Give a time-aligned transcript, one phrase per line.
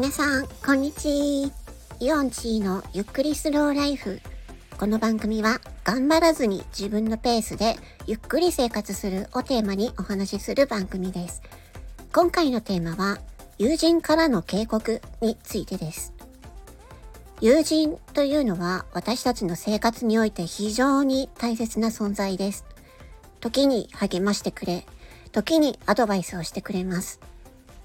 [0.00, 1.50] 皆さん、こんにちは。
[1.98, 4.20] イオンチーのゆっくりスローライフ。
[4.78, 7.74] この番組は、頑張らずに自分のペースで
[8.06, 11.42] ゆっくり生活するをテーマにお話しする番組です。
[12.12, 13.18] 今回のテーマは、
[13.58, 16.12] 友人からの警告についてです。
[17.40, 22.64] 友人というのは私たちの生活において非常に大切な存在です。
[23.40, 24.86] 時に励ましてくれ、
[25.32, 27.18] 時にアドバイスをしてくれます。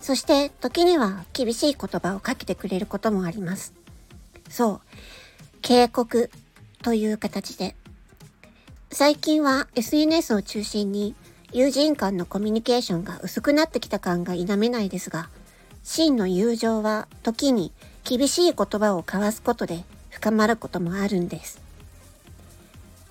[0.00, 3.74] そして時には厳しい言葉をかけてくれることもあります。
[4.48, 4.80] そう。
[5.62, 6.30] 警告
[6.82, 7.74] という形で。
[8.92, 11.14] 最近は SNS を中心に
[11.52, 15.28] 友人間のコミュニケーションが薄くなってきた感が否めないですが、
[15.82, 17.72] 真の友情は時に
[18.04, 21.60] 厳しい言葉を交わすことで深まることもあるんです。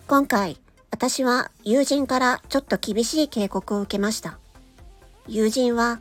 [0.08, 0.58] 今回、
[0.92, 4.38] 私は友人からちょっと厳しい警告を受けました。
[5.28, 6.00] 友人は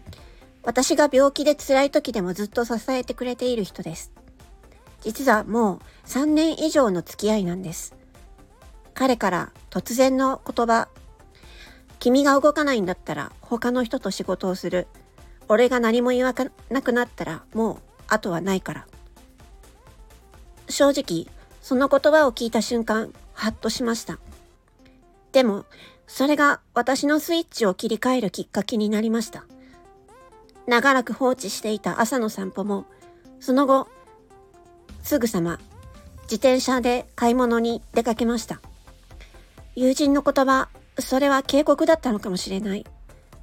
[0.65, 4.13] 私が病気で辛い時でもずっと支えてくれている人です。
[5.03, 7.95] 実はもう3年以上の付き合いなんです。
[8.95, 10.89] 彼から突然の言葉、
[11.99, 14.87] 君が動かないんだったら他の人と仕事をする。
[15.49, 16.35] 俺が何も言わ
[16.71, 17.79] なくなったらもう
[18.09, 18.87] 後はないから。
[20.71, 21.27] 正直、
[21.61, 24.19] その言葉を聞いた瞬間、ハッとしました。
[25.33, 25.67] でも、
[26.07, 29.45] それが私のスイッチを切り替えるきっかけになりました。
[30.67, 32.87] 長らく放置していた朝の散歩も、
[33.41, 33.89] その後、
[35.03, 35.59] すぐさま
[36.23, 38.61] 自転車で買い物に出かけました。
[39.75, 42.87] 友人の言葉、それは警告だったのかもしれない。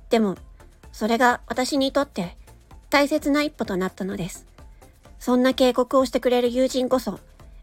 [0.09, 0.35] でも、
[0.91, 2.37] それが私にとって
[2.89, 4.47] 大切な一歩となったのです。
[5.19, 7.19] そんな警告をしてくれる友人こそ、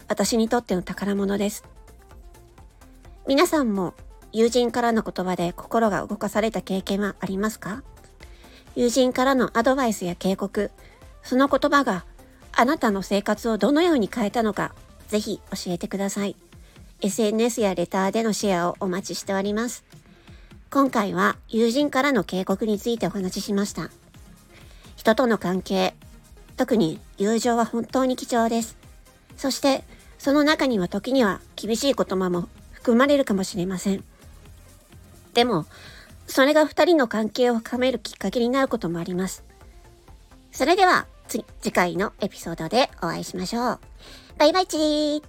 [0.06, 1.64] 私にとっての宝物です。
[3.26, 3.94] 皆さんも
[4.32, 7.82] 友人からの言葉で心が動かされた経験はありますか？
[8.78, 10.70] 友人からのアドバイスや警告、
[11.24, 12.04] その言葉が
[12.52, 14.72] あなたの生活をどのように変えたのか、
[15.08, 16.36] ぜひ教えてください。
[17.00, 19.82] SNS やレターでのシェアをお待ちしております。
[20.70, 23.90] 今回は友人からの警告についてお話ししました。
[24.94, 25.96] 人との関係、
[26.56, 28.76] 特に友情は本当に貴重です。
[29.36, 29.82] そして、
[30.20, 34.04] その中には時には厳しい言葉も含まれるかもしれません。
[35.34, 35.66] でも、
[36.28, 39.44] それが二人の関係を深めるきっかけになることもあります。
[40.52, 43.80] それでは、次、次回のエピソードでお会いしましょう。
[44.38, 45.22] バイバイチー